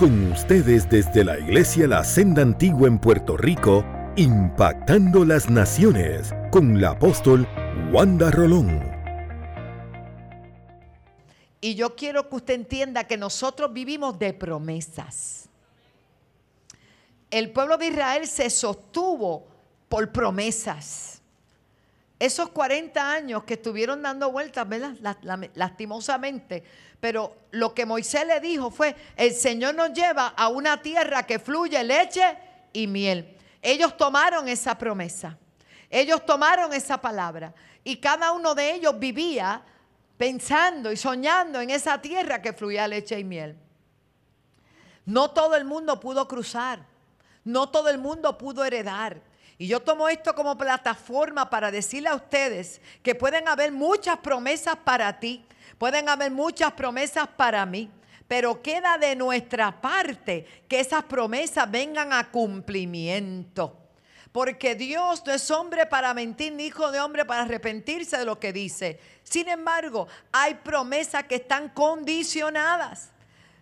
[0.00, 3.84] Con ustedes desde la Iglesia La Senda Antigua en Puerto Rico,
[4.16, 7.46] impactando las naciones con la apóstol
[7.92, 8.80] Wanda Rolón.
[11.60, 15.50] Y yo quiero que usted entienda que nosotros vivimos de promesas.
[17.30, 19.48] El pueblo de Israel se sostuvo
[19.90, 21.20] por promesas.
[22.18, 24.96] Esos 40 años que estuvieron dando vueltas, ¿verdad?
[25.52, 26.64] Lastimosamente.
[27.00, 31.38] Pero lo que Moisés le dijo fue, el Señor nos lleva a una tierra que
[31.38, 32.36] fluye leche
[32.72, 33.36] y miel.
[33.62, 35.38] Ellos tomaron esa promesa.
[35.88, 37.54] Ellos tomaron esa palabra.
[37.82, 39.62] Y cada uno de ellos vivía
[40.16, 43.56] pensando y soñando en esa tierra que fluía leche y miel.
[45.06, 46.84] No todo el mundo pudo cruzar,
[47.42, 49.22] no todo el mundo pudo heredar.
[49.56, 54.76] Y yo tomo esto como plataforma para decirle a ustedes que pueden haber muchas promesas
[54.76, 55.44] para ti,
[55.80, 57.90] pueden haber muchas promesas para mí,
[58.28, 63.78] pero queda de nuestra parte que esas promesas vengan a cumplimiento.
[64.30, 68.38] Porque Dios no es hombre para mentir, ni hijo de hombre para arrepentirse de lo
[68.38, 69.00] que dice.
[69.24, 73.08] Sin embargo, hay promesas que están condicionadas.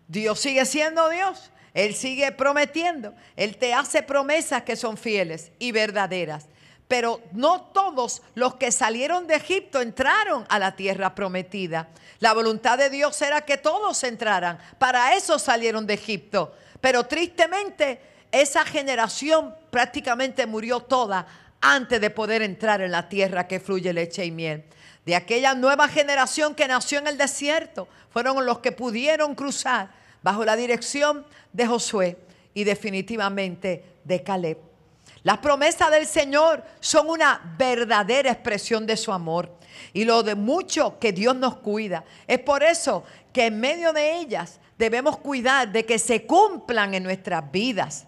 [0.08, 1.52] Dios sigue siendo Dios.
[1.72, 3.14] Él sigue prometiendo.
[3.36, 6.48] Él te hace promesas que son fieles y verdaderas.
[6.88, 11.88] Pero no todos los que salieron de Egipto entraron a la tierra prometida.
[12.18, 14.58] La voluntad de Dios era que todos entraran.
[14.78, 16.54] Para eso salieron de Egipto.
[16.80, 18.00] Pero tristemente
[18.32, 21.26] esa generación prácticamente murió toda
[21.60, 24.64] antes de poder entrar en la tierra que fluye leche y miel.
[25.04, 29.90] De aquella nueva generación que nació en el desierto, fueron los que pudieron cruzar
[30.22, 32.18] bajo la dirección de Josué
[32.54, 34.58] y definitivamente de Caleb.
[35.22, 39.58] Las promesas del Señor son una verdadera expresión de su amor
[39.92, 42.04] y lo de mucho que Dios nos cuida.
[42.26, 47.02] Es por eso que en medio de ellas debemos cuidar de que se cumplan en
[47.02, 48.06] nuestras vidas.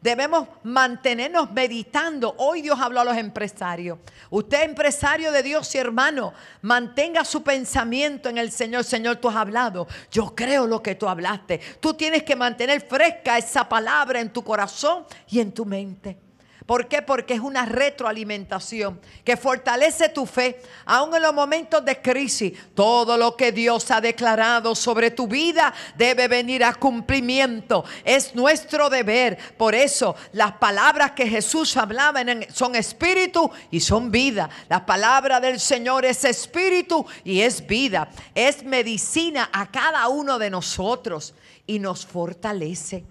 [0.00, 2.34] Debemos mantenernos meditando.
[2.38, 3.98] Hoy Dios habló a los empresarios.
[4.30, 8.82] Usted empresario de Dios y hermano, mantenga su pensamiento en el Señor.
[8.82, 9.86] Señor, tú has hablado.
[10.10, 11.60] Yo creo lo que tú hablaste.
[11.78, 16.18] Tú tienes que mantener fresca esa palabra en tu corazón y en tu mente.
[16.66, 17.02] ¿Por qué?
[17.02, 22.52] Porque es una retroalimentación que fortalece tu fe, aun en los momentos de crisis.
[22.74, 27.84] Todo lo que Dios ha declarado sobre tu vida debe venir a cumplimiento.
[28.04, 29.38] Es nuestro deber.
[29.56, 32.20] Por eso las palabras que Jesús hablaba
[32.52, 34.48] son espíritu y son vida.
[34.68, 38.08] La palabra del Señor es espíritu y es vida.
[38.34, 41.34] Es medicina a cada uno de nosotros
[41.66, 43.04] y nos fortalece.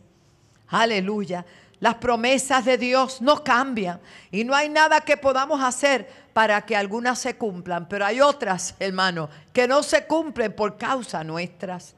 [0.70, 1.46] Aleluya.
[1.82, 4.00] Las promesas de Dios no cambian
[4.30, 8.76] y no hay nada que podamos hacer para que algunas se cumplan, pero hay otras,
[8.80, 11.96] hermano, que no se cumplen por causa nuestras.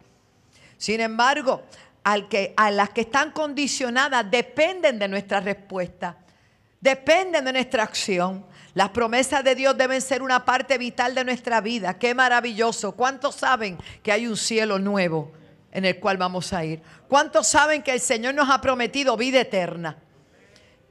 [0.78, 1.64] Sin embargo,
[2.04, 6.16] a las que están condicionadas dependen de nuestra respuesta,
[6.80, 8.46] dependen de nuestra acción.
[8.74, 12.00] Las promesas de Dios deben ser una parte vital de nuestra vida.
[12.00, 12.94] Qué maravilloso.
[12.94, 15.43] ¿Cuántos saben que hay un cielo nuevo?
[15.74, 16.82] En el cual vamos a ir.
[17.10, 19.98] ¿Cuántos saben que el Señor nos ha prometido vida eterna?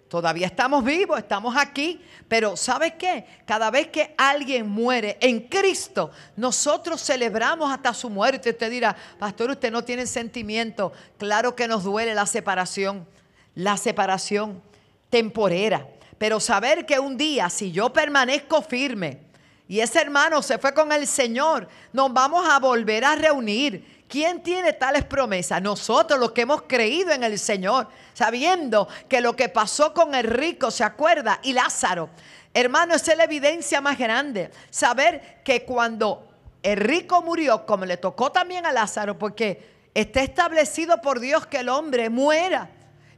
[0.08, 3.24] Todavía estamos vivos, estamos aquí, pero ¿sabes qué?
[3.46, 8.50] Cada vez que alguien muere en Cristo, nosotros celebramos hasta su muerte.
[8.50, 10.92] Usted dirá, pastor, usted no tiene sentimiento.
[11.16, 13.06] Claro que nos duele la separación,
[13.54, 14.60] la separación
[15.08, 15.86] temporera.
[16.18, 19.20] Pero saber que un día, si yo permanezco firme
[19.66, 24.42] y ese hermano se fue con el Señor, nos vamos a volver a reunir ¿Quién
[24.42, 25.62] tiene tales promesas?
[25.62, 30.24] Nosotros los que hemos creído en el Señor, sabiendo que lo que pasó con el
[30.24, 31.40] rico, ¿se acuerda?
[31.42, 32.10] Y Lázaro.
[32.52, 34.50] Hermano, esa es la evidencia más grande.
[34.68, 36.28] Saber que cuando
[36.62, 41.60] el rico murió, como le tocó también a Lázaro, porque está establecido por Dios que
[41.60, 42.68] el hombre muera.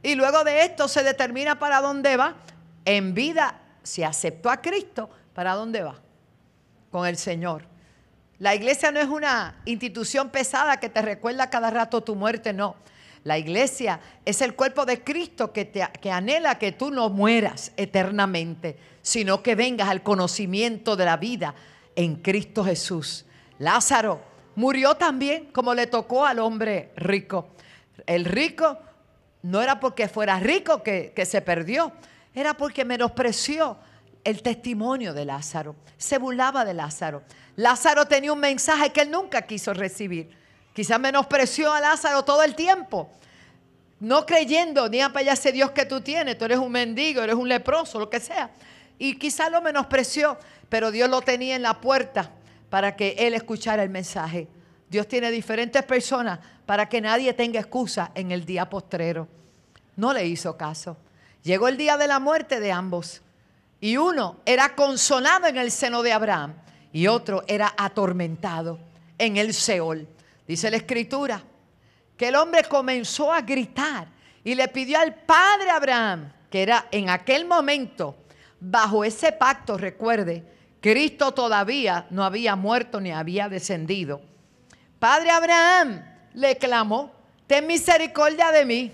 [0.01, 2.35] Y luego de esto se determina para dónde va.
[2.85, 5.99] En vida, si aceptó a Cristo, ¿para dónde va?
[6.89, 7.74] Con el Señor.
[8.39, 12.75] La iglesia no es una institución pesada que te recuerda cada rato tu muerte, no.
[13.23, 18.77] La iglesia es el cuerpo de Cristo que, te, anhela que tú no mueras eternamente,
[19.01, 21.55] sino que vengas al conocimiento de la vida
[21.95, 23.25] en Cristo Jesús.
[23.57, 24.21] Lázaro
[24.55, 27.47] murió también como le tocó al hombre rico.
[28.05, 28.77] El rico
[29.41, 31.93] no era porque fuera rico que se perdió,
[32.35, 33.77] era porque menospreció
[34.25, 37.23] el testimonio de Lázaro, se burlaba de Lázaro.
[37.55, 40.29] Lázaro tenía un mensaje que él nunca quiso recibir.
[40.73, 43.09] Quizás menospreció a Lázaro todo el tiempo.
[43.99, 47.47] No creyendo, ni para ese Dios que tú tienes, tú eres un mendigo, eres un
[47.47, 48.49] leproso, lo que sea.
[48.97, 50.37] Y quizás lo menospreció,
[50.67, 52.31] pero Dios lo tenía en la puerta
[52.69, 54.47] para que él escuchara el mensaje.
[54.89, 59.27] Dios tiene diferentes personas para que nadie tenga excusa en el día postrero.
[59.95, 60.97] No le hizo caso.
[61.43, 63.21] Llegó el día de la muerte de ambos.
[63.85, 66.55] Y uno era consolado en el seno de Abraham
[66.91, 68.79] y otro era atormentado
[69.15, 70.07] en el Seol.
[70.47, 71.43] Dice la escritura
[72.17, 74.07] que el hombre comenzó a gritar
[74.43, 78.15] y le pidió al padre Abraham, que era en aquel momento,
[78.59, 80.43] bajo ese pacto, recuerde,
[80.81, 84.19] Cristo todavía no había muerto ni había descendido.
[84.97, 86.03] Padre Abraham
[86.33, 87.11] le clamó,
[87.45, 88.91] ten misericordia de mí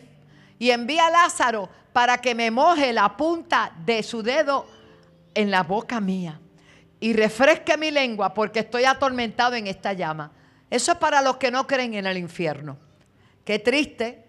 [0.59, 4.80] y envía a Lázaro para que me moje la punta de su dedo
[5.33, 6.39] en la boca mía
[6.99, 10.31] y refresque mi lengua porque estoy atormentado en esta llama.
[10.69, 12.77] Eso es para los que no creen en el infierno.
[13.43, 14.23] Qué triste,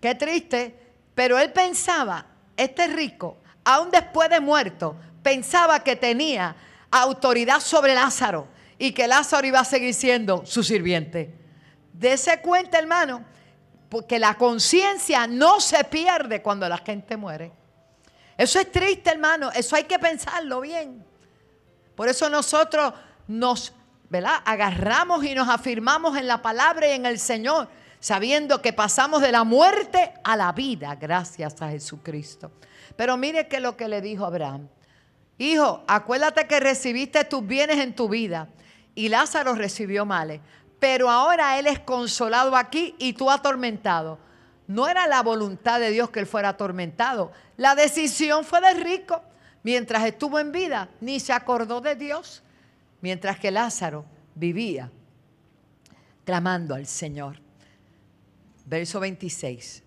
[0.00, 0.78] qué triste.
[1.14, 2.26] Pero él pensaba,
[2.56, 6.54] este rico, aún después de muerto, pensaba que tenía
[6.90, 8.48] autoridad sobre Lázaro
[8.78, 11.34] y que Lázaro iba a seguir siendo su sirviente.
[11.92, 13.24] Dese cuenta, hermano,
[13.88, 17.52] porque la conciencia no se pierde cuando la gente muere.
[18.36, 19.50] Eso es triste, hermano.
[19.52, 21.04] Eso hay que pensarlo bien.
[21.94, 22.92] Por eso nosotros
[23.26, 23.72] nos
[24.08, 24.42] ¿verdad?
[24.44, 27.68] agarramos y nos afirmamos en la palabra y en el Señor,
[27.98, 32.52] sabiendo que pasamos de la muerte a la vida gracias a Jesucristo.
[32.96, 34.68] Pero mire que lo que le dijo Abraham.
[35.38, 38.48] Hijo, acuérdate que recibiste tus bienes en tu vida
[38.94, 40.40] y Lázaro recibió males.
[40.78, 44.18] Pero ahora él es consolado aquí y tú atormentado.
[44.66, 47.32] No era la voluntad de Dios que él fuera atormentado.
[47.56, 49.22] La decisión fue del rico.
[49.62, 52.42] Mientras estuvo en vida, ni se acordó de Dios.
[53.00, 54.04] Mientras que Lázaro
[54.34, 54.90] vivía
[56.24, 57.40] clamando al Señor.
[58.64, 59.84] Verso 26.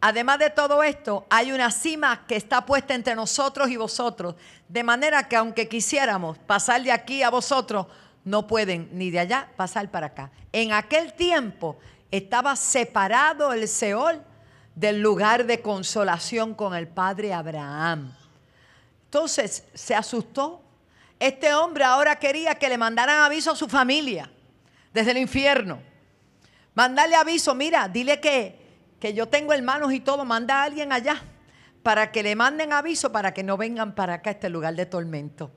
[0.00, 4.34] Además de todo esto, hay una cima que está puesta entre nosotros y vosotros,
[4.68, 7.86] de manera que aunque quisiéramos pasar de aquí a vosotros,
[8.24, 10.30] no pueden ni de allá pasar para acá.
[10.52, 11.78] En aquel tiempo
[12.10, 14.22] estaba separado el Seol
[14.74, 18.12] del lugar de consolación con el padre Abraham.
[19.04, 20.62] Entonces se asustó.
[21.20, 24.30] Este hombre ahora quería que le mandaran aviso a su familia
[24.92, 25.80] desde el infierno.
[26.74, 28.58] Mandarle aviso, mira, dile que,
[28.98, 31.22] que yo tengo hermanos y todo, manda a alguien allá
[31.84, 34.86] para que le manden aviso para que no vengan para acá a este lugar de
[34.86, 35.52] tormento.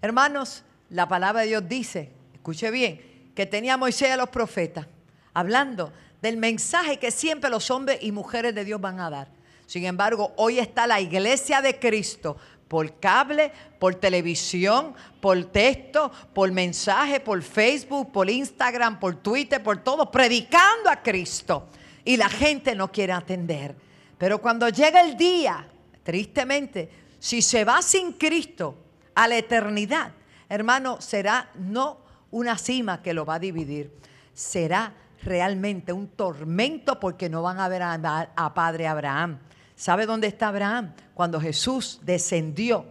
[0.00, 4.86] Hermanos, la palabra de Dios dice, escuche bien, que tenía Moisés a los profetas
[5.34, 9.28] hablando del mensaje que siempre los hombres y mujeres de Dios van a dar.
[9.66, 12.36] Sin embargo, hoy está la iglesia de Cristo
[12.68, 19.78] por cable, por televisión, por texto, por mensaje, por Facebook, por Instagram, por Twitter, por
[19.82, 21.68] todo, predicando a Cristo.
[22.04, 23.76] Y la gente no quiere atender.
[24.16, 25.68] Pero cuando llega el día,
[26.02, 26.88] tristemente,
[27.18, 28.76] si se va sin Cristo
[29.14, 30.12] a la eternidad,
[30.48, 31.98] hermano, será no
[32.30, 33.92] una cima que lo va a dividir,
[34.32, 39.38] será realmente un tormento porque no van a ver a, Padre Abraham.
[39.74, 40.94] ¿Sabe dónde está Abraham?
[41.14, 42.86] Cuando Jesús descendió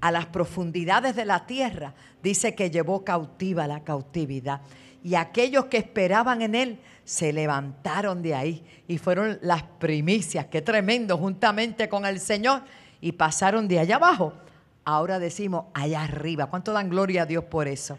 [0.00, 4.60] a las profundidades de la tierra, dice que llevó cautiva la cautividad.
[5.04, 10.62] Y aquellos que esperaban en él se levantaron de ahí y fueron las primicias, qué
[10.62, 12.62] tremendo, juntamente con el Señor,
[13.00, 14.32] y pasaron de allá abajo.
[14.84, 16.46] Ahora decimos allá arriba.
[16.46, 17.98] ¿Cuánto dan gloria a Dios por eso?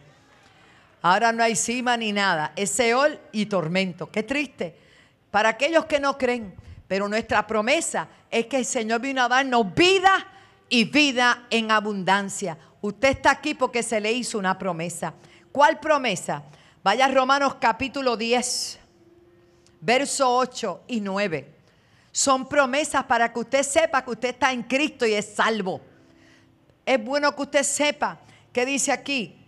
[1.03, 2.53] Ahora no hay cima ni nada.
[2.55, 4.09] Es Seol y tormento.
[4.09, 4.75] Qué triste.
[5.29, 6.55] Para aquellos que no creen.
[6.87, 10.27] Pero nuestra promesa es que el Señor vino a darnos vida
[10.69, 12.57] y vida en abundancia.
[12.79, 15.13] Usted está aquí porque se le hizo una promesa.
[15.51, 16.43] ¿Cuál promesa?
[16.81, 18.79] Vaya a Romanos capítulo 10,
[19.81, 21.53] verso 8 y 9.
[22.13, 25.81] Son promesas para que usted sepa que usted está en Cristo y es salvo.
[26.85, 28.19] Es bueno que usted sepa
[28.53, 29.42] que dice aquí,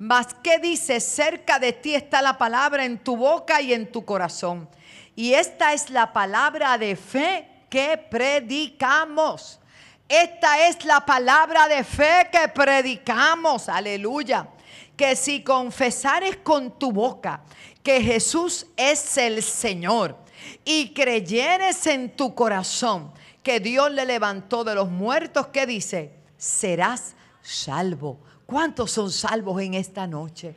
[0.00, 0.98] mas ¿qué dice?
[0.98, 4.66] Cerca de ti está la palabra en tu boca y en tu corazón.
[5.14, 9.60] Y esta es la palabra de fe que predicamos.
[10.08, 13.68] Esta es la palabra de fe que predicamos.
[13.68, 14.48] Aleluya.
[14.96, 17.42] Que si confesares con tu boca
[17.82, 20.16] que Jesús es el Señor
[20.64, 26.14] y creyeres en tu corazón que Dios le levantó de los muertos, ¿qué dice?
[26.38, 28.29] Serás salvo.
[28.50, 30.56] ¿Cuántos son salvos en esta noche?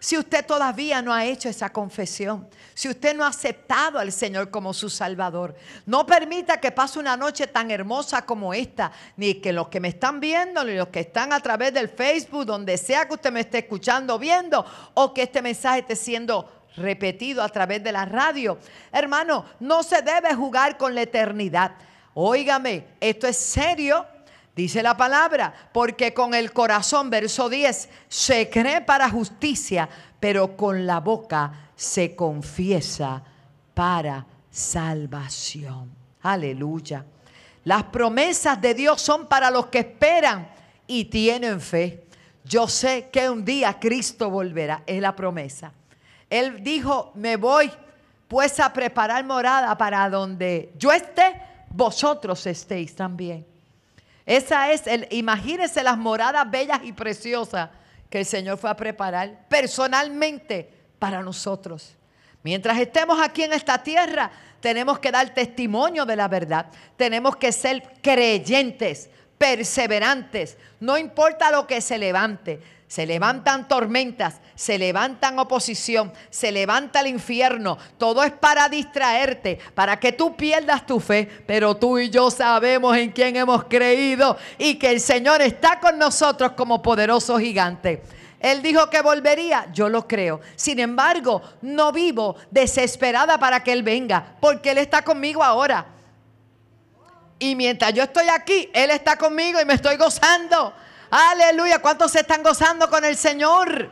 [0.00, 4.50] Si usted todavía no ha hecho esa confesión, si usted no ha aceptado al Señor
[4.50, 5.54] como su Salvador,
[5.86, 9.88] no permita que pase una noche tan hermosa como esta, ni que los que me
[9.88, 13.40] están viendo, ni los que están a través del Facebook, donde sea que usted me
[13.40, 18.58] esté escuchando, viendo, o que este mensaje esté siendo repetido a través de la radio.
[18.90, 21.76] Hermano, no se debe jugar con la eternidad.
[22.12, 24.04] Óigame, esto es serio.
[24.54, 29.88] Dice la palabra, porque con el corazón, verso 10, se cree para justicia,
[30.20, 33.22] pero con la boca se confiesa
[33.74, 35.90] para salvación.
[36.22, 37.04] Aleluya.
[37.64, 40.48] Las promesas de Dios son para los que esperan
[40.86, 42.04] y tienen fe.
[42.44, 45.72] Yo sé que un día Cristo volverá, es la promesa.
[46.30, 47.70] Él dijo, me voy
[48.28, 53.53] pues a preparar morada para donde yo esté, vosotros estéis también.
[54.26, 57.70] Esa es el, imagínense las moradas bellas y preciosas
[58.08, 61.96] que el Señor fue a preparar personalmente para nosotros.
[62.42, 66.66] Mientras estemos aquí en esta tierra, tenemos que dar testimonio de la verdad.
[66.96, 70.56] Tenemos que ser creyentes, perseverantes.
[70.80, 72.60] No importa lo que se levante.
[72.94, 77.76] Se levantan tormentas, se levantan oposición, se levanta el infierno.
[77.98, 81.28] Todo es para distraerte, para que tú pierdas tu fe.
[81.44, 85.98] Pero tú y yo sabemos en quién hemos creído y que el Señor está con
[85.98, 88.00] nosotros como poderoso gigante.
[88.38, 90.40] Él dijo que volvería, yo lo creo.
[90.54, 95.84] Sin embargo, no vivo desesperada para que Él venga, porque Él está conmigo ahora.
[97.40, 100.72] Y mientras yo estoy aquí, Él está conmigo y me estoy gozando.
[101.10, 103.90] Aleluya, ¿cuántos se están gozando con el Señor?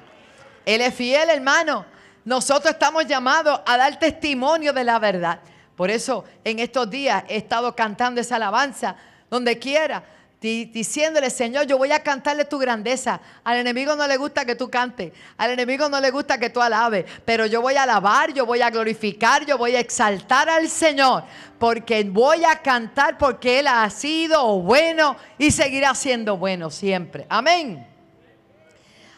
[0.65, 1.87] Él es fiel, hermano.
[2.25, 5.41] Nosotros estamos llamados a dar testimonio de la verdad.
[5.77, 8.97] Por eso en estos días he estado cantando esa alabanza
[9.29, 10.05] donde quiera
[10.43, 13.21] diciéndole, Señor, yo voy a cantarle tu grandeza.
[13.45, 16.61] Al enemigo no le gusta que tú cantes, al enemigo no le gusta que tú
[16.61, 20.69] alabes, pero yo voy a alabar, yo voy a glorificar, yo voy a exaltar al
[20.69, 21.25] Señor,
[21.59, 27.25] porque voy a cantar porque Él ha sido bueno y seguirá siendo bueno siempre.
[27.29, 27.87] Amén.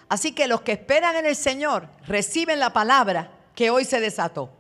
[0.09, 4.51] Así que los que esperan en el Señor reciben la palabra que hoy se desató.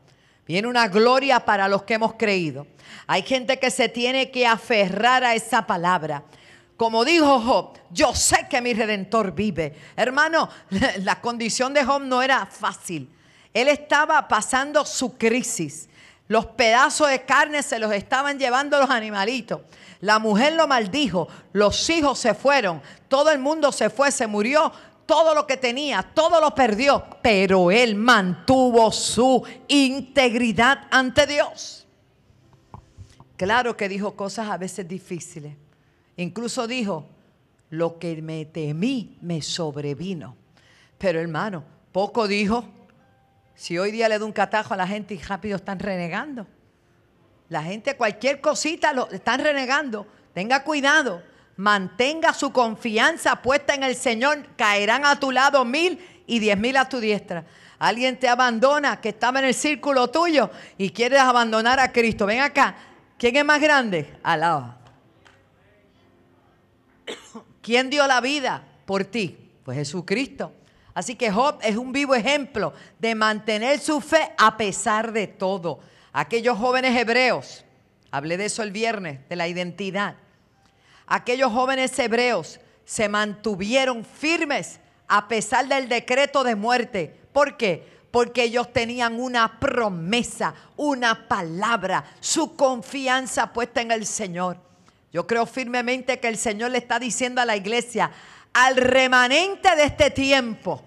[0.47, 2.67] Viene una gloria para los que hemos creído.
[3.07, 6.23] Hay gente que se tiene que aferrar a esa palabra.
[6.77, 9.75] Como dijo Job, yo sé que mi redentor vive.
[9.97, 10.49] Hermano,
[11.03, 13.11] la condición de Job no era fácil.
[13.53, 15.89] Él estaba pasando su crisis.
[16.27, 19.61] Los pedazos de carne se los estaban llevando los animalitos.
[20.01, 24.71] La mujer lo maldijo, los hijos se fueron, todo el mundo se fue, se murió,
[25.07, 31.87] todo lo que tenía, todo lo perdió, pero él mantuvo su integridad ante Dios.
[33.37, 35.57] Claro que dijo cosas a veces difíciles,
[36.17, 37.09] Incluso dijo,
[37.71, 40.37] lo que me temí me sobrevino.
[40.99, 42.65] Pero hermano, poco dijo,
[43.55, 46.47] si hoy día le da un catajo a la gente y rápido están renegando.
[47.49, 50.07] La gente cualquier cosita lo están renegando.
[50.33, 51.23] Tenga cuidado.
[51.57, 54.45] Mantenga su confianza puesta en el Señor.
[54.57, 57.45] Caerán a tu lado mil y diez mil a tu diestra.
[57.79, 62.27] Alguien te abandona que estaba en el círculo tuyo y quieres abandonar a Cristo.
[62.27, 62.75] Ven acá.
[63.19, 64.17] ¿Quién es más grande?
[64.23, 64.84] Alaba.
[67.63, 69.51] ¿Quién dio la vida por ti?
[69.65, 70.53] Pues Jesucristo.
[70.95, 75.81] Así que Job es un vivo ejemplo de mantener su fe a pesar de todo.
[76.13, 77.65] Aquellos jóvenes hebreos,
[78.13, 80.17] hablé de eso el viernes, de la identidad.
[81.07, 87.19] Aquellos jóvenes hebreos se mantuvieron firmes a pesar del decreto de muerte.
[87.33, 87.93] ¿Por qué?
[88.11, 94.59] Porque ellos tenían una promesa, una palabra, su confianza puesta en el Señor.
[95.15, 98.11] Yo creo firmemente que el Señor le está diciendo a la iglesia,
[98.53, 100.83] al remanente de este tiempo,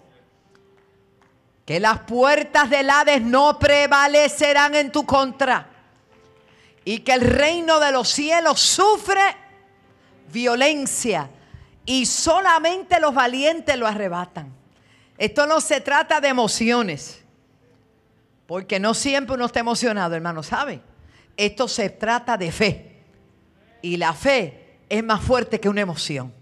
[1.65, 5.69] que las puertas del Hades no prevalecerán en tu contra
[6.83, 9.21] y que el reino de los cielos sufre
[10.29, 11.29] violencia
[11.85, 14.53] y solamente los valientes lo arrebatan.
[15.17, 17.23] Esto no se trata de emociones,
[18.45, 20.81] porque no siempre uno está emocionado, hermano, ¿sabe?
[21.37, 22.96] Esto se trata de fe.
[23.81, 26.33] Y la fe es más fuerte que una emoción.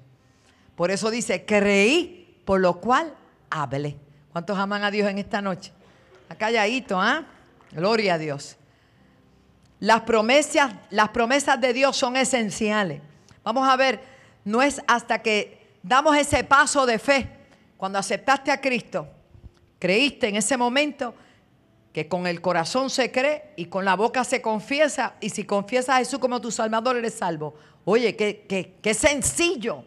[0.75, 3.13] Por eso dice, creí, por lo cual
[3.49, 3.97] hablé.
[4.31, 5.71] ¿Cuántos aman a Dios en esta noche?
[6.29, 6.49] Acá
[6.91, 7.25] ¿ah?
[7.71, 8.57] Gloria a Dios.
[9.79, 13.01] Las promesas, las promesas de Dios son esenciales.
[13.43, 14.01] Vamos a ver,
[14.43, 17.29] no es hasta que damos ese paso de fe,
[17.77, 19.07] cuando aceptaste a Cristo,
[19.77, 21.13] creíste en ese momento,
[21.95, 25.95] que con el corazón se cree y con la boca se confiesa, y si confiesas
[25.95, 27.55] a Jesús como tu Salvador eres salvo.
[27.85, 29.85] Oye, qué, qué, sencillo.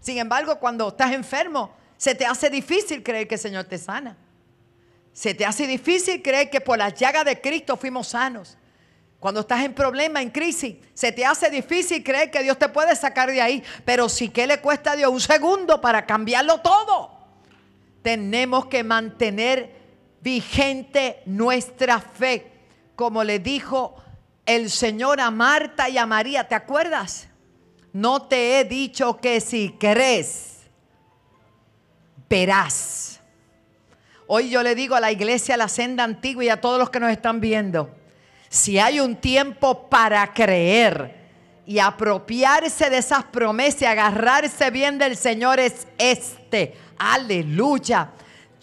[0.00, 4.16] Sin embargo, cuando estás enfermo, se te hace difícil creer que el Señor te sana.
[5.12, 8.58] Se te hace difícil creer que por la llaga de Cristo fuimos sanos.
[9.20, 12.96] Cuando estás en problema, en crisis, se te hace difícil creer que Dios te puede
[12.96, 13.62] sacar de ahí.
[13.84, 17.12] Pero si que le cuesta a Dios un segundo para cambiarlo todo,
[18.02, 19.83] tenemos que mantener
[20.24, 22.50] vigente nuestra fe,
[22.96, 23.94] como le dijo
[24.46, 27.28] el Señor a Marta y a María, ¿te acuerdas?
[27.92, 30.62] No te he dicho que si crees,
[32.28, 33.20] verás.
[34.26, 36.88] Hoy yo le digo a la iglesia, a la senda antigua y a todos los
[36.88, 37.94] que nos están viendo,
[38.48, 41.22] si hay un tiempo para creer
[41.66, 46.74] y apropiarse de esas promesas y agarrarse bien del Señor es este.
[46.96, 48.12] Aleluya.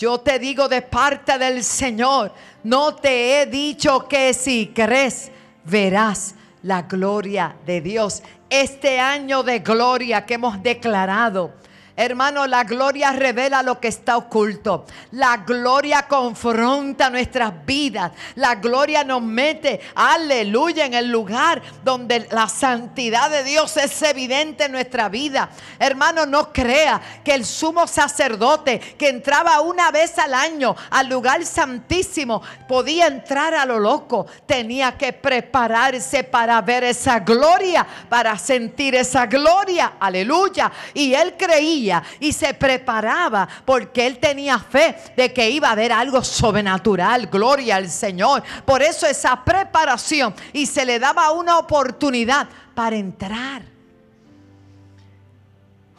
[0.01, 5.31] Yo te digo de parte del Señor, no te he dicho que si crees,
[5.63, 8.23] verás la gloria de Dios.
[8.49, 11.53] Este año de gloria que hemos declarado
[12.01, 14.87] Hermano, la gloria revela lo que está oculto.
[15.11, 18.11] La gloria confronta nuestras vidas.
[18.33, 24.63] La gloria nos mete, aleluya, en el lugar donde la santidad de Dios es evidente
[24.63, 25.51] en nuestra vida.
[25.77, 31.45] Hermano, no crea que el sumo sacerdote que entraba una vez al año al lugar
[31.45, 34.25] santísimo podía entrar a lo loco.
[34.47, 39.93] Tenía que prepararse para ver esa gloria, para sentir esa gloria.
[39.99, 40.71] Aleluya.
[40.95, 45.91] Y él creía y se preparaba porque él tenía fe de que iba a haber
[45.91, 48.43] algo sobrenatural, gloria al Señor.
[48.65, 53.63] Por eso esa preparación y se le daba una oportunidad para entrar.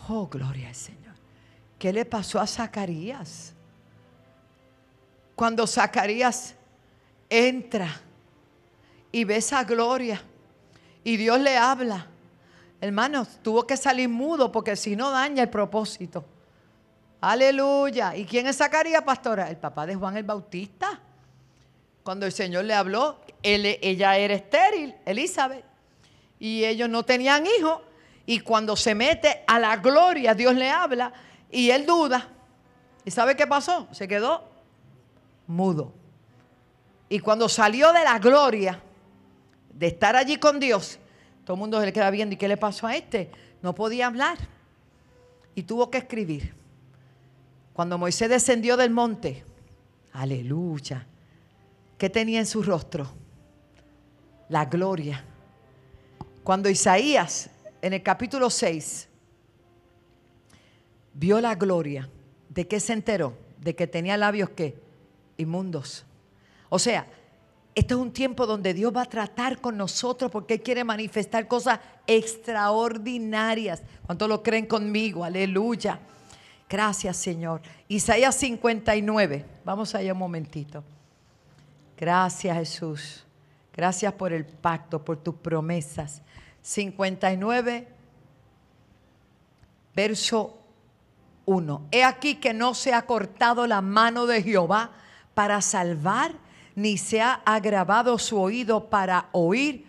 [0.09, 1.15] Oh, gloria al Señor.
[1.79, 3.55] ¿Qué le pasó a Zacarías?
[5.35, 6.55] Cuando Zacarías
[7.29, 7.89] entra
[9.11, 10.23] y ve esa gloria
[11.03, 12.07] y Dios le habla
[12.83, 16.25] Hermanos, tuvo que salir mudo porque si no daña el propósito.
[17.21, 18.17] Aleluya.
[18.17, 19.49] ¿Y quién es Zacarías, pastora?
[19.49, 21.01] El papá de Juan el Bautista.
[22.03, 25.65] Cuando el Señor le habló, ella era estéril, Elizabeth,
[26.41, 27.83] y ellos no tenían hijos.
[28.27, 31.13] Y cuando se mete a la gloria, Dios le habla
[31.53, 32.31] y él duda.
[33.05, 33.87] ¿Y sabe qué pasó?
[33.93, 34.43] Se quedó
[35.47, 35.93] mudo.
[37.09, 38.83] Y cuando salió de la gloria,
[39.73, 40.99] de estar allí con Dios,
[41.45, 42.35] todo el mundo se le queda viendo.
[42.35, 43.31] ¿Y qué le pasó a este?
[43.63, 44.39] No podía hablar.
[45.55, 46.55] Y tuvo que escribir.
[47.73, 49.45] Cuando Moisés descendió del monte,
[50.13, 51.07] aleluya,
[51.99, 53.11] ¿qué tenía en su rostro?
[54.49, 55.25] La gloria.
[56.45, 57.51] Cuando Isaías,
[57.81, 59.09] en el capítulo 6,
[61.15, 62.09] vio la gloria,
[62.49, 63.37] ¿de qué se enteró?
[63.59, 64.77] De que tenía labios que
[65.39, 66.05] inmundos.
[66.69, 67.07] O sea,
[67.75, 71.49] este es un tiempo donde Dios va a tratar con nosotros porque Él quiere manifestar
[71.49, 73.83] cosas extraordinarias.
[74.05, 75.25] ¿Cuántos lo creen conmigo?
[75.25, 75.99] Aleluya.
[76.69, 77.63] Gracias, Señor.
[77.89, 79.47] Isaías 59.
[79.65, 80.85] Vamos allá un momentito.
[81.97, 83.25] Gracias, Jesús.
[83.75, 86.21] Gracias por el pacto, por tus promesas.
[86.61, 87.89] 59,
[89.95, 90.59] verso
[91.47, 91.89] 1.
[91.91, 94.91] He aquí que no se ha cortado la mano de Jehová
[95.35, 96.33] para salvar
[96.75, 99.87] ni se ha agravado su oído para oír,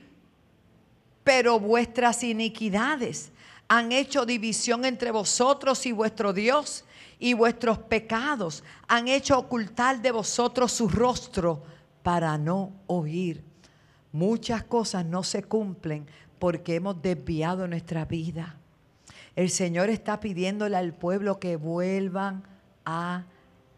[1.24, 3.32] pero vuestras iniquidades
[3.68, 6.86] han hecho división entre vosotros y vuestro Dios,
[7.24, 11.64] y vuestros pecados han hecho ocultar de vosotros su rostro
[12.04, 13.42] para no oír.
[14.12, 16.06] Muchas cosas no se cumplen
[16.38, 18.58] porque hemos desviado nuestra vida.
[19.38, 22.44] El Señor está pidiéndole al pueblo que vuelvan
[22.84, 23.24] a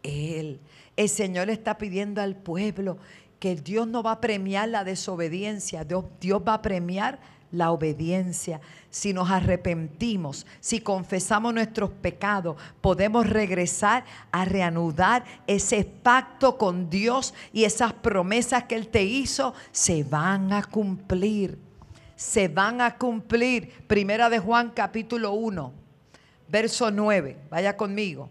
[0.02, 0.58] Él.
[0.96, 2.98] El Señor está pidiendo al pueblo
[3.38, 7.18] que Dios no va a premiar la desobediencia, Dios, Dios va a premiar
[7.52, 8.60] la obediencia.
[8.90, 17.34] Si nos arrepentimos, si confesamos nuestros pecados, podemos regresar a reanudar ese pacto con Dios
[17.52, 21.58] y esas promesas que Él te hizo se van a cumplir.
[22.14, 23.70] Se van a cumplir.
[23.86, 25.72] Primera de Juan capítulo 1,
[26.48, 27.36] verso 9.
[27.50, 28.30] Vaya conmigo.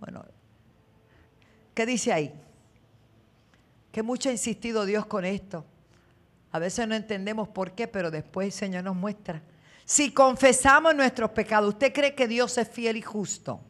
[0.00, 0.24] Bueno,
[1.74, 2.32] ¿Qué dice ahí?
[3.92, 5.64] Que mucho ha insistido Dios con esto.
[6.52, 9.42] A veces no entendemos por qué, pero después el Señor nos muestra.
[9.84, 13.60] Si confesamos nuestros pecados, ¿usted cree que Dios es fiel y justo?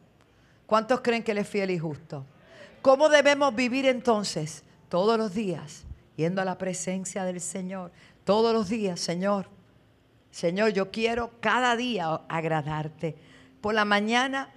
[0.65, 2.25] ¿Cuántos creen que Él es fiel y justo?
[2.81, 4.63] ¿Cómo debemos vivir entonces?
[4.87, 5.83] Todos los días,
[6.15, 7.91] yendo a la presencia del Señor.
[8.23, 9.49] Todos los días, Señor.
[10.31, 13.15] Señor, yo quiero cada día agradarte.
[13.61, 14.53] Por la mañana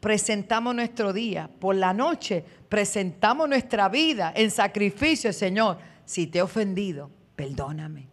[0.00, 1.50] presentamos nuestro día.
[1.60, 5.78] Por la noche presentamos nuestra vida en sacrificio, Señor.
[6.04, 8.08] Si te he ofendido, perdóname.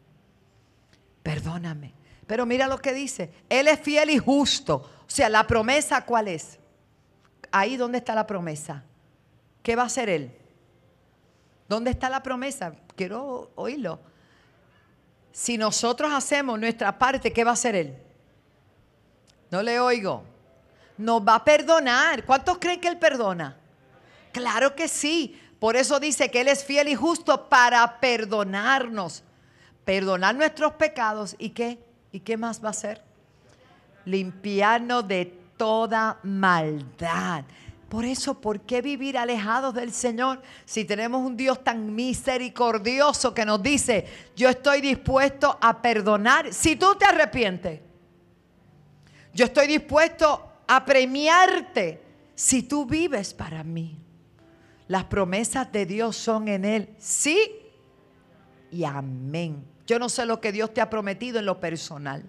[1.23, 1.93] Perdóname.
[2.27, 3.31] Pero mira lo que dice.
[3.49, 4.75] Él es fiel y justo.
[4.75, 6.59] O sea, la promesa, ¿cuál es?
[7.51, 8.83] Ahí donde está la promesa.
[9.61, 10.31] ¿Qué va a hacer Él?
[11.67, 12.75] ¿Dónde está la promesa?
[12.95, 13.99] Quiero oírlo.
[15.31, 17.97] Si nosotros hacemos nuestra parte, ¿qué va a hacer Él?
[19.51, 20.23] No le oigo
[20.97, 22.23] nos va a perdonar.
[22.25, 23.57] ¿Cuántos creen que Él perdona?
[24.31, 25.39] Claro que sí.
[25.59, 29.23] Por eso dice que Él es fiel y justo para perdonarnos.
[29.83, 31.35] Perdonar nuestros pecados.
[31.37, 31.79] ¿Y qué?
[32.11, 33.01] ¿Y qué más va a hacer?
[34.05, 35.25] Limpiarnos de
[35.57, 37.43] toda maldad.
[37.89, 43.45] Por eso, ¿por qué vivir alejados del Señor si tenemos un Dios tan misericordioso que
[43.45, 44.05] nos dice,
[44.35, 47.79] yo estoy dispuesto a perdonar si tú te arrepientes?
[49.33, 52.01] Yo estoy dispuesto a premiarte
[52.35, 53.97] si tú vives para mí.
[54.87, 57.51] Las promesas de Dios son en Él, sí
[58.71, 59.65] y amén.
[59.87, 62.23] Yo no sé lo que Dios te ha prometido en lo personal.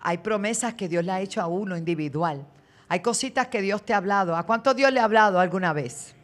[0.00, 2.46] Hay promesas que Dios le ha hecho a uno individual.
[2.88, 4.36] Hay cositas que Dios te ha hablado.
[4.36, 6.14] ¿A cuánto Dios le ha hablado alguna vez?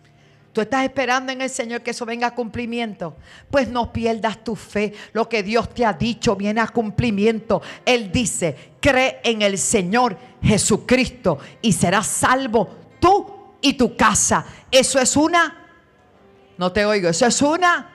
[0.55, 3.17] Tú estás esperando en el Señor que eso venga a cumplimiento.
[3.51, 4.95] Pues no pierdas tu fe.
[5.13, 7.61] Lo que Dios te ha dicho viene a cumplimiento.
[7.85, 12.69] Él dice, cree en el Señor Jesucristo y serás salvo
[13.01, 14.47] tú y tu casa.
[14.71, 15.67] Eso es una...
[16.57, 17.09] No te oigo.
[17.09, 17.94] Eso es una...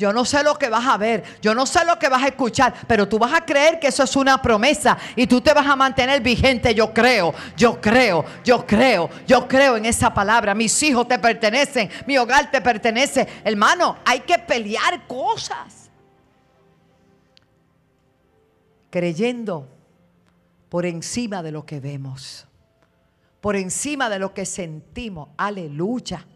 [0.00, 2.28] Yo no sé lo que vas a ver, yo no sé lo que vas a
[2.28, 5.66] escuchar, pero tú vas a creer que eso es una promesa y tú te vas
[5.66, 6.74] a mantener vigente.
[6.74, 10.54] Yo creo, yo creo, yo creo, yo creo en esa palabra.
[10.54, 13.28] Mis hijos te pertenecen, mi hogar te pertenece.
[13.44, 15.90] Hermano, hay que pelear cosas.
[18.88, 19.68] Creyendo
[20.70, 22.46] por encima de lo que vemos,
[23.42, 25.28] por encima de lo que sentimos.
[25.36, 26.26] Aleluya.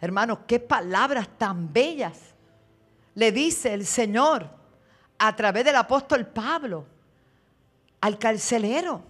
[0.00, 2.33] Hermano, qué palabras tan bellas
[3.14, 4.48] le dice el Señor
[5.18, 6.86] a través del apóstol Pablo
[8.00, 9.02] al carcelero.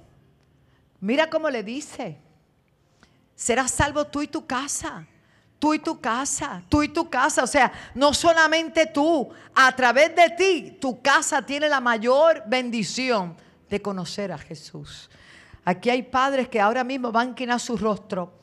[1.01, 2.19] Mira cómo le dice,
[3.35, 5.07] serás salvo tú y tu casa,
[5.59, 7.43] tú y tu casa, tú y tu casa.
[7.43, 13.37] O sea, no solamente tú, a través de ti, tu casa tiene la mayor bendición
[13.69, 15.11] de conocer a Jesús.
[15.65, 18.39] Aquí hay padres que ahora mismo van a inclinar su rostro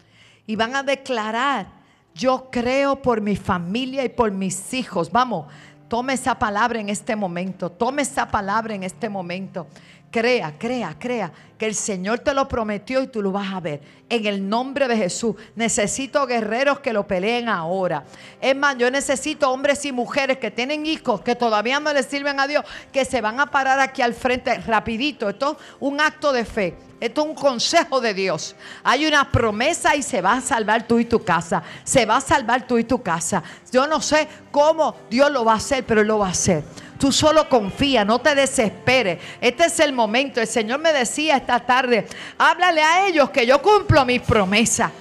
[0.46, 1.81] y van a declarar
[2.14, 5.12] yo creo por mi familia y por mis hijos.
[5.12, 5.48] Vamos,
[5.88, 7.72] tome esa palabra en este momento.
[7.72, 9.68] Tome esa palabra en este momento.
[10.12, 13.82] Crea, crea, crea que el Señor te lo prometió y tú lo vas a ver.
[14.10, 15.36] En el nombre de Jesús.
[15.56, 18.04] Necesito guerreros que lo peleen ahora.
[18.42, 22.42] Es más, yo necesito hombres y mujeres que tienen hijos que todavía no le sirven
[22.42, 25.30] a Dios, que se van a parar aquí al frente rapidito.
[25.30, 26.91] Esto es un acto de fe.
[27.02, 28.56] Esto es un consejo de Dios.
[28.84, 31.64] Hay una promesa y se va a salvar tú y tu casa.
[31.84, 33.42] Se va a salvar tú y tu casa.
[33.72, 36.64] Yo no sé cómo Dios lo va a hacer, pero lo va a hacer.
[37.00, 39.18] Tú solo confía, no te desesperes.
[39.42, 40.40] Este es el momento.
[40.40, 42.06] El Señor me decía esta tarde,
[42.38, 44.92] háblale a ellos que yo cumplo mis promesas.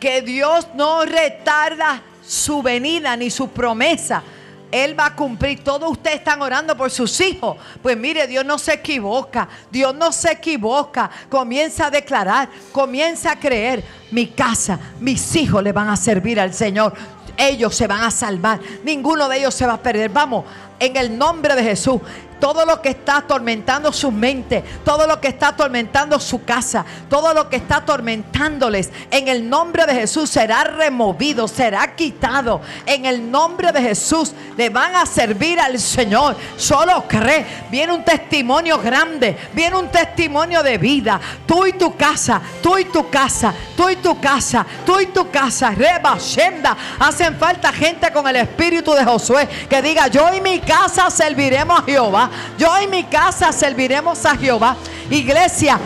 [0.00, 4.24] Que Dios no retarda su venida ni su promesa.
[4.72, 5.62] Él va a cumplir.
[5.62, 7.56] Todos ustedes están orando por sus hijos.
[7.80, 9.48] Pues mire, Dios no se equivoca.
[9.70, 11.10] Dios no se equivoca.
[11.28, 13.84] Comienza a declarar, comienza a creer.
[14.10, 16.92] Mi casa, mis hijos le van a servir al Señor
[17.36, 18.60] ellos se van a salvar.
[18.84, 20.10] Ninguno de ellos se va a perder.
[20.10, 20.44] Vamos,
[20.78, 22.00] en el nombre de Jesús
[22.42, 27.32] todo lo que está atormentando su mente, todo lo que está atormentando su casa, todo
[27.32, 32.60] lo que está atormentándoles, en el nombre de Jesús será removido, será quitado.
[32.84, 36.34] En el nombre de Jesús le van a servir al Señor.
[36.56, 37.46] Solo cree.
[37.70, 41.20] Viene un testimonio grande, viene un testimonio de vida.
[41.46, 45.30] Tú y tu casa, tú y tu casa, tú y tu casa, tú y tu
[45.30, 45.70] casa.
[45.70, 46.76] Reba, Shenda.
[46.98, 51.78] Hacen falta gente con el espíritu de Josué que diga: Yo y mi casa serviremos
[51.78, 52.31] a Jehová.
[52.58, 54.76] Yo en mi casa serviremos a Jehová.
[55.10, 55.78] Iglesia,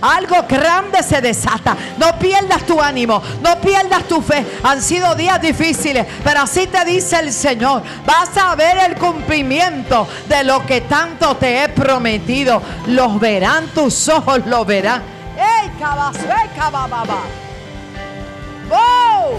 [0.00, 1.76] algo grande se desata.
[1.98, 4.44] No pierdas tu ánimo, no pierdas tu fe.
[4.62, 7.82] Han sido días difíciles, pero así te dice el Señor.
[8.04, 12.62] Vas a ver el cumplimiento de lo que tanto te he prometido.
[12.86, 15.02] Los verán tus ojos, lo verán.
[15.36, 15.70] ¡Ey,
[18.68, 19.38] ¡Wow!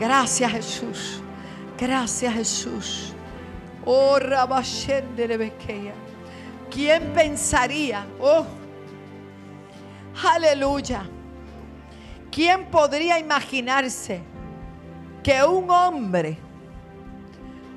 [0.00, 1.20] Gracias Jesús.
[1.78, 3.12] Gracias Jesús.
[3.84, 4.18] Oh,
[6.70, 8.06] ¿Quién pensaría?
[8.18, 8.46] Oh,
[10.26, 11.02] aleluya.
[12.30, 14.22] ¿Quién podría imaginarse
[15.22, 16.38] que un hombre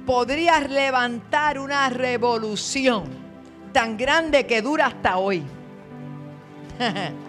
[0.06, 3.04] podría levantar una revolución
[3.73, 5.43] tan grande que dura hasta hoy?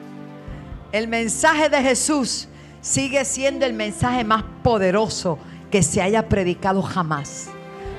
[0.90, 2.48] El mensaje de Jesús
[2.80, 5.38] sigue siendo el mensaje más poderoso
[5.70, 7.48] que se haya predicado jamás.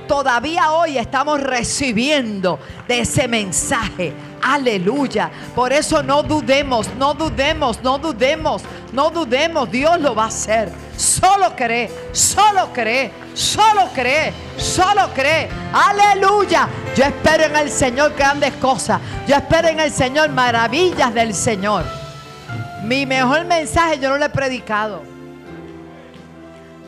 [0.08, 4.12] Todavía hoy estamos recibiendo de ese mensaje.
[4.42, 5.30] Aleluya.
[5.54, 9.70] Por eso no dudemos, no dudemos, no dudemos, no dudemos.
[9.70, 10.72] Dios lo va a hacer.
[10.98, 15.48] Solo cree, solo cree, solo cree, solo cree.
[15.72, 16.68] Aleluya.
[16.96, 19.00] Yo espero en el Señor grandes cosas.
[19.28, 21.99] Yo espero en el Señor maravillas del Señor.
[22.84, 25.02] Mi mejor mensaje yo no lo he predicado.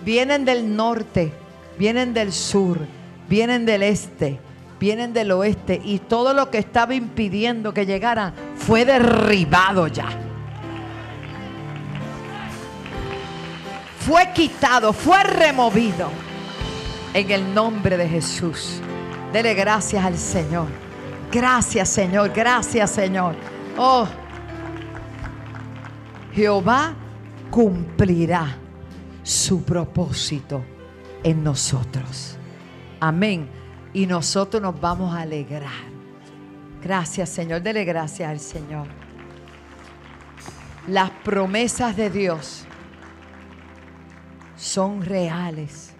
[0.03, 1.31] Vienen del norte,
[1.77, 2.79] vienen del sur,
[3.27, 4.39] vienen del este,
[4.79, 10.09] vienen del oeste y todo lo que estaba impidiendo que llegaran fue derribado ya.
[13.99, 16.09] Fue quitado, fue removido
[17.13, 18.81] en el nombre de Jesús.
[19.31, 20.67] Dele gracias al Señor.
[21.31, 23.35] Gracias Señor, gracias Señor.
[23.77, 24.07] Oh,
[26.33, 26.95] Jehová
[27.49, 28.57] cumplirá
[29.23, 30.63] su propósito
[31.23, 32.37] en nosotros.
[32.99, 33.47] Amén.
[33.93, 35.91] Y nosotros nos vamos a alegrar.
[36.81, 38.87] Gracias Señor, dele gracias al Señor.
[40.87, 42.65] Las promesas de Dios
[44.55, 45.93] son reales.